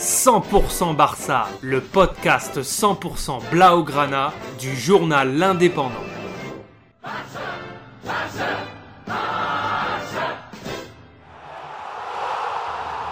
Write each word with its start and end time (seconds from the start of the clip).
100% 0.00 0.96
Barça, 0.96 1.46
le 1.60 1.82
podcast 1.82 2.62
100% 2.62 3.50
Blaugrana 3.50 4.32
du 4.58 4.74
journal 4.74 5.36
L'Indépendant. 5.36 5.92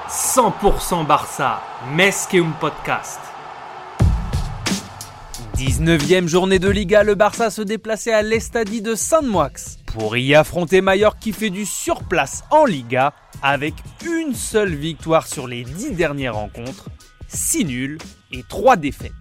100% 0.09 1.07
Barça, 1.07 1.61
Mesqueum 1.95 2.55
Podcast. 2.59 3.21
19e 5.59 6.27
journée 6.27 6.59
de 6.59 6.71
Liga, 6.71 7.03
le 7.03 7.15
Barça 7.15 7.51
se 7.51 7.61
déplaçait 7.61 8.15
à 8.15 8.23
l'Estadi 8.23 8.81
de 8.81 8.95
San 8.95 9.27
Moix 9.27 9.51
pour 9.99 10.17
y 10.17 10.37
affronter 10.37 10.81
Mallorca 10.81 11.19
qui 11.21 11.33
fait 11.33 11.51
du 11.51 11.67
surplace 11.67 12.45
en 12.53 12.65
Liga 12.65 13.13
avec 13.43 13.75
une 14.07 14.33
seule 14.33 14.75
victoire 14.75 15.27
sur 15.27 15.49
les 15.49 15.65
10 15.65 15.93
dernières 15.93 16.37
rencontres, 16.37 16.89
6 17.27 17.65
nuls 17.65 17.99
et 18.31 18.45
3 18.49 18.77
défaites. 18.77 19.13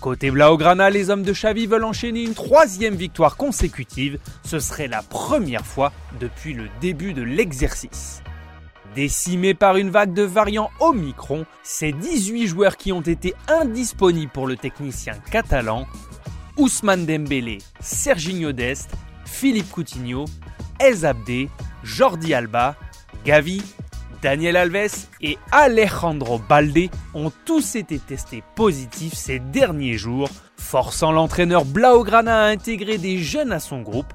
Côté 0.00 0.30
Blaugrana, 0.30 0.88
les 0.88 1.10
hommes 1.10 1.24
de 1.24 1.32
Xavi 1.32 1.66
veulent 1.66 1.84
enchaîner 1.84 2.22
une 2.22 2.32
troisième 2.32 2.94
victoire 2.94 3.36
consécutive. 3.36 4.18
Ce 4.44 4.60
serait 4.60 4.88
la 4.88 5.02
première 5.02 5.66
fois 5.66 5.92
depuis 6.20 6.54
le 6.54 6.68
début 6.80 7.12
de 7.12 7.22
l'exercice. 7.22 8.22
Décimés 8.94 9.54
par 9.54 9.76
une 9.76 9.90
vague 9.90 10.14
de 10.14 10.22
variants 10.22 10.70
Omicron, 10.80 11.44
ces 11.62 11.92
18 11.92 12.46
joueurs 12.46 12.76
qui 12.78 12.92
ont 12.92 13.02
été 13.02 13.34
indisponibles 13.48 14.32
pour 14.32 14.46
le 14.46 14.56
technicien 14.56 15.14
catalan, 15.30 15.86
Ousmane 16.56 17.04
Dembélé, 17.04 17.58
Serginho 17.80 18.52
Dest, 18.52 18.90
Philippe 19.34 19.70
Coutinho, 19.70 20.26
El 20.78 21.04
Abdé, 21.04 21.50
Jordi 21.82 22.32
Alba, 22.34 22.76
Gavi, 23.24 23.60
Daniel 24.22 24.56
Alves 24.56 25.08
et 25.20 25.36
Alejandro 25.50 26.38
Balde 26.38 26.88
ont 27.14 27.32
tous 27.44 27.74
été 27.74 27.98
testés 27.98 28.44
positifs 28.54 29.14
ces 29.14 29.40
derniers 29.40 29.98
jours, 29.98 30.30
forçant 30.56 31.10
l'entraîneur 31.10 31.64
Blaugrana 31.64 32.44
à 32.44 32.46
intégrer 32.46 32.96
des 32.96 33.18
jeunes 33.18 33.52
à 33.52 33.58
son 33.58 33.82
groupe. 33.82 34.14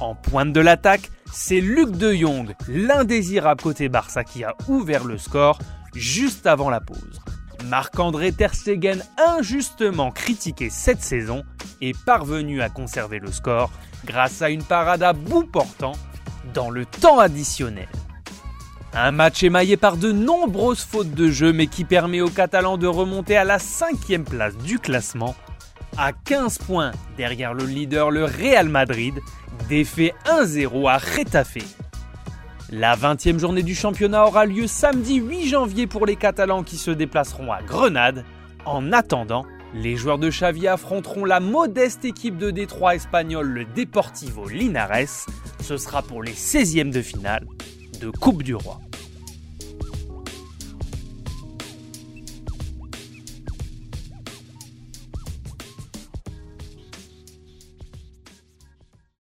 En 0.00 0.14
pointe 0.14 0.52
de 0.52 0.60
l'attaque, 0.60 1.10
c'est 1.32 1.62
Luc 1.62 1.92
de 1.92 2.12
Jong, 2.12 2.54
l'indésirable 2.68 3.62
côté 3.62 3.88
Barça, 3.88 4.22
qui 4.22 4.44
a 4.44 4.54
ouvert 4.68 5.04
le 5.04 5.16
score 5.16 5.58
juste 5.94 6.46
avant 6.46 6.68
la 6.68 6.82
pause. 6.82 7.07
Marc-André 7.64 8.32
Ter 8.32 8.54
Stegen, 8.54 9.02
injustement 9.18 10.10
critiqué 10.10 10.70
cette 10.70 11.02
saison, 11.02 11.44
est 11.80 11.96
parvenu 12.04 12.62
à 12.62 12.68
conserver 12.68 13.18
le 13.18 13.32
score 13.32 13.70
grâce 14.04 14.42
à 14.42 14.50
une 14.50 14.62
parade 14.62 15.02
à 15.02 15.12
bout 15.12 15.44
portant 15.44 15.92
dans 16.54 16.70
le 16.70 16.86
temps 16.86 17.18
additionnel. 17.18 17.88
Un 18.94 19.10
match 19.10 19.42
émaillé 19.42 19.76
par 19.76 19.96
de 19.96 20.12
nombreuses 20.12 20.82
fautes 20.82 21.12
de 21.12 21.30
jeu 21.30 21.52
mais 21.52 21.66
qui 21.66 21.84
permet 21.84 22.20
aux 22.20 22.30
Catalans 22.30 22.78
de 22.78 22.86
remonter 22.86 23.36
à 23.36 23.44
la 23.44 23.58
cinquième 23.58 24.24
place 24.24 24.56
du 24.56 24.78
classement, 24.78 25.34
à 25.96 26.12
15 26.12 26.58
points 26.58 26.92
derrière 27.16 27.54
le 27.54 27.64
leader 27.64 28.10
le 28.10 28.24
Real 28.24 28.68
Madrid, 28.68 29.14
défait 29.68 30.14
1-0 30.26 30.88
à 30.88 30.98
Retafe. 30.98 31.58
La 32.70 32.96
20e 32.96 33.38
journée 33.38 33.62
du 33.62 33.74
championnat 33.74 34.26
aura 34.26 34.44
lieu 34.44 34.66
samedi 34.66 35.14
8 35.14 35.48
janvier 35.48 35.86
pour 35.86 36.04
les 36.04 36.16
Catalans 36.16 36.62
qui 36.62 36.76
se 36.76 36.90
déplaceront 36.90 37.50
à 37.50 37.62
Grenade. 37.62 38.26
En 38.66 38.92
attendant, 38.92 39.46
les 39.72 39.96
joueurs 39.96 40.18
de 40.18 40.28
Xavi 40.28 40.68
affronteront 40.68 41.24
la 41.24 41.40
modeste 41.40 42.04
équipe 42.04 42.36
de 42.36 42.50
Détroit 42.50 42.94
espagnol, 42.94 43.48
le 43.48 43.64
Deportivo 43.64 44.46
Linares. 44.46 45.26
Ce 45.62 45.78
sera 45.78 46.02
pour 46.02 46.22
les 46.22 46.32
16e 46.32 46.90
de 46.90 47.00
finale 47.00 47.46
de 48.02 48.10
Coupe 48.10 48.42
du 48.42 48.54
Roi. 48.54 48.80